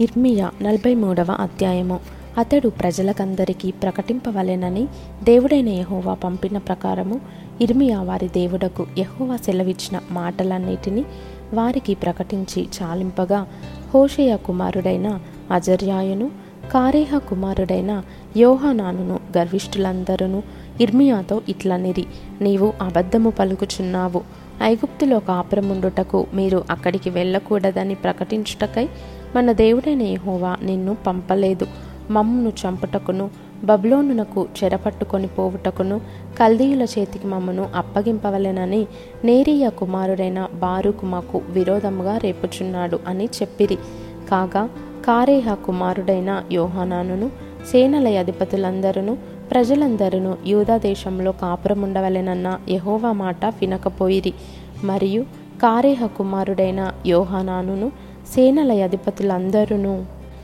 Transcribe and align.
ఇర్మియా 0.00 0.50
నలభై 0.62 0.94
మూడవ 0.94 1.26
అధ్యాయము. 1.30 2.00
అతడు 2.38 2.68
ప్రజలకందరికీ 2.68 3.70
ప్రకటింపవలెనని 3.70 4.88
దేవుడైన 5.24 5.68
యహోవా 5.68 6.14
పంపిన 6.14 6.58
ప్రకారము 6.58 7.20
ఇర్మియా 7.60 8.02
వారి 8.02 8.28
దేవుడకు 8.28 8.86
యహోవా 8.98 9.36
సెలవిచ్చిన 9.36 10.00
మాటలన్నిటినీ 10.10 11.04
వారికి 11.54 11.94
ప్రకటించి 11.94 12.68
చాలింపగా 12.82 13.46
హోషయ 13.94 14.36
కుమారుడైన 14.36 15.20
అజర్యాయును 15.50 16.30
కారేహ 16.72 17.18
కుమారుడైన 17.18 18.02
యోహానానును 18.36 19.20
గర్విష్ఠులందరూ 19.38 20.42
ఇర్మియాతో 20.80 21.40
ఇట్లనిరి 21.48 22.06
నీవు 22.40 22.72
అబద్ధము 22.82 23.30
పలుకుచున్నావు. 23.30 24.43
ఐగుప్తులో 24.62 25.20
కాపురముండుటకు 25.20 26.26
మీరు 26.34 26.64
అక్కడికి 26.70 27.10
వెళ్ళకూడదని 27.10 27.94
ప్రకటించుటకై 27.94 28.88
మన 29.36 29.52
దేవుడైన 29.52 30.02
యహోవా 30.02 30.56
నిన్ను 30.62 30.96
పంపలేదు. 31.06 31.66
మమ్మును 32.10 32.48
చంపుటకును 32.48 33.30
బబ్లోనునకు 33.64 34.46
చెరపట్టుకొని 34.64 35.26
పోవుటకును 35.26 36.00
కల్దీయుల 36.38 36.82
చేతికి 36.82 37.26
మమ్మను 37.26 37.68
అప్పగింపవలెనని 37.76 38.86
నేరియా 39.24 39.68
కుమారుడైన 39.68 40.48
బారుకు 40.54 41.06
మాకు 41.06 41.42
విరోధముగా 41.48 42.18
రేపుచున్నాడు 42.18 42.98
అని 43.06 43.24
చెప్పిరి. 43.24 43.76
కాగా 44.30 44.70
కారేహ 45.06 45.54
కుమారుడైన 45.54 46.42
యోహానానును 46.52 47.30
సేనల 47.72 48.18
అధిపతులందరూ 48.18 49.16
ప్రజలందరూ 49.54 50.34
యూదా 50.46 50.76
దేశంలో 50.78 51.32
కాపురముండవలెనన్న 51.32 52.58
యహోవా 52.68 53.12
మాట 53.12 53.46
వినకపోయిరి. 53.46 54.32
మరియు 54.84 55.22
కారేహ 55.62 56.06
కుమారుడైన 56.06 56.92
యోహానానును 57.06 57.88
సేనల 58.34 58.82
అధిపతులందరూ 58.82 59.78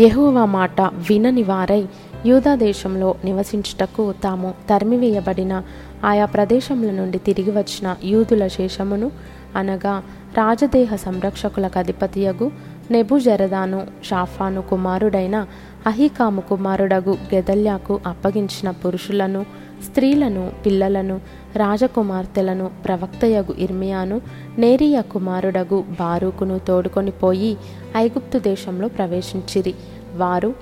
యహోవా 0.00 0.44
మాట 0.44 0.80
వినని 0.80 1.42
వారై 1.42 1.82
యూదా 2.26 2.54
దేశంలో 2.54 3.14
నివసించుటకు 3.24 4.14
తాము 4.24 4.54
తరిమివేయబడిన 4.70 5.62
ఆయా 6.04 6.24
ప్రదేశముల 6.26 6.90
నుండి 6.90 7.18
తిరిగి 7.18 7.50
వచ్చిన 7.50 7.96
యూదుల 8.04 8.46
శేషమును 8.46 9.10
అనగా 9.56 10.02
రాజదేహ 10.36 10.96
సంరక్షకులకు 10.96 11.78
అధిపతియగు 11.78 12.50
నెబుజరదాను 12.90 13.86
షాఫాను 14.04 14.62
కుమారుడైన 14.62 15.46
అహికాము 15.86 16.40
కుమారుడగు 16.40 17.16
గెదల్యాకు 17.34 18.00
అప్పగించిన 18.06 18.70
పురుషులను 18.70 19.46
స్త్రీలను 19.84 20.52
పిల్లలను 20.66 21.20
రాజకుమార్తెలను 21.56 22.70
ప్రవక్తయగు 22.84 23.52
ఇర్మియాను 23.58 24.20
నేరియా 24.58 25.00
కుమారుడగు 25.00 25.84
బారూకును 26.00 26.58
తోడుకొని 26.58 27.10
పోయి 27.10 27.56
ఐగుప్తు 27.96 28.38
దేశంలో 28.38 28.88
ప్రవేశించిరి. 28.88 29.74
వారు 30.16 30.54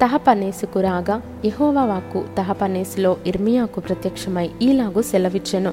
తహపనేసుకు 0.00 0.80
రాగా 0.80 1.22
యహోవా 1.44 2.02
తహపనేసులో 2.38 3.16
ఇర్మియాకు 3.26 3.80
ప్రత్యక్షమై 3.80 4.50
ఈలాగు 4.62 5.02
సెలవిచ్చెను. 5.02 5.72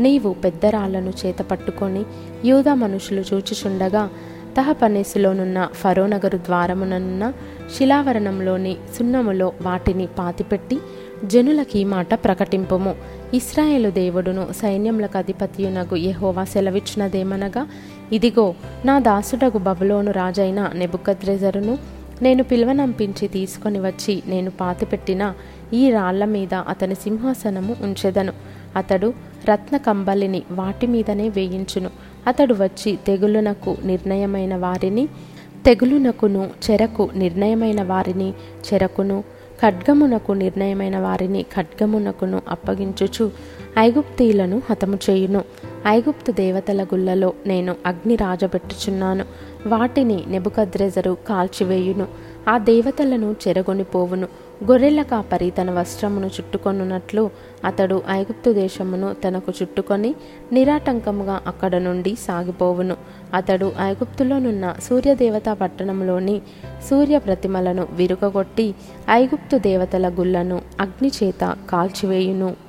నీవు 0.00 0.32
పెద్దరాళ్ళను 0.32 1.12
చేత 1.26 1.38
పట్టుకొని 1.38 2.04
యూదా 2.44 2.74
మనుషులు 2.74 3.20
చూచిచుండగా 3.20 4.10
తహపనేసులోనున్న 4.56 5.68
ఫరోనగరు 5.74 6.38
ద్వారముననున్న 6.38 7.32
శిలావరణంలోని 7.76 8.76
సున్నములో 8.98 9.52
వాటిని 9.62 10.06
పాతిపెట్టి 10.06 10.78
జనులకి 11.24 11.84
మాట 11.84 12.14
ప్రకటింపుము. 12.14 12.94
ఇస్రాయేలు 13.34 13.90
దేవుడును 13.90 14.48
సైన్యములకు 14.52 15.18
అధిపతియునగు 15.18 15.96
యహోవా 15.96 16.44
సెలవిచ్చినదేమనగా 16.44 17.66
ఇదిగో 18.12 18.54
నా 18.84 18.98
దాసుడగు 18.98 19.58
బబులోను 19.58 20.10
రాజైన 20.10 20.70
నెబుకద్రెజరును 20.74 21.78
నేను 22.22 22.42
పిలువనంపించి 22.42 23.28
తీసుకొని 23.28 23.80
వచ్చి 23.80 24.22
నేను 24.26 24.50
పాతిపెట్టిన 24.50 25.34
ఈ 25.74 25.90
రాళ్ళ 25.90 26.24
మీద 26.24 26.54
అతని 26.54 26.94
సింహాసనము 26.94 27.76
ఉంచెదను. 27.82 28.32
అతడు 28.76 29.14
రత్న 29.48 29.76
కంబలిని 29.76 30.42
వాటి 30.50 30.86
మీదనే 30.86 31.28
వేయించును. 31.28 31.90
అతడు 32.26 32.54
వచ్చి 32.54 32.98
తెగులునకు 33.06 33.76
నిర్ణయమైన 33.84 34.56
వారిని 34.56 35.08
తెగులునకును 35.64 36.50
చెరకు 36.70 37.10
నిర్ణయమైన 37.14 37.82
వారిని 37.82 38.30
చెరకును 38.30 39.24
ఖడ్గమునకు 39.62 40.32
నిర్ణయమైన 40.32 40.98
వారిని 40.98 41.42
ఖడ్గమునకును 41.42 42.42
అప్పగించుచు 42.48 43.30
ఐగుప్తీయులను 43.78 44.62
హతము 44.70 44.98
చేయును. 45.10 45.44
ఐగుప్తు 45.86 46.32
దేవతల 46.32 46.84
గుళ్ళలో 46.84 47.32
నేను 47.46 47.76
అగ్ని 47.86 48.16
రాజబెట్టుచున్నాను. 48.16 49.24
వాటిని 49.66 50.24
నెబుకద్రెజరు 50.26 51.16
కాల్చివేయును. 51.28 52.06
ఆ 52.48 52.58
దేవతలను 52.58 53.36
చెరగొనిపోవును 53.48 54.28
గొర్రెల 54.64 55.02
కాపరి 55.02 55.50
తన 55.50 55.70
వస్త్రమును 55.70 56.26
చుట్టుకొనున్నట్లు 56.26 57.30
అతడు 57.64 58.02
ఐగుప్తు 58.10 58.52
దేశమును 58.52 59.14
తనకు 59.14 59.52
చుట్టుకొని 59.62 60.14
నిరాటంకముగా 60.52 61.40
అక్కడ 61.46 61.76
నుండి 61.76 62.16
సాగిపోవును. 62.16 62.96
అతడు 63.34 63.72
ఐగుప్తులోనున్న 63.80 64.74
సూర్యదేవతా 64.82 65.54
పట్టణంలోని 65.54 66.42
సూర్య 66.90 67.18
ప్రతిమలను 67.18 67.86
విరుగగొట్టి 67.92 68.74
ఐగుప్తు 69.10 69.56
దేవతల 69.56 70.08
గుళ్ళను 70.08 70.60
అగ్నిచేత 70.80 71.56
కాల్చివేయును. 71.70 72.63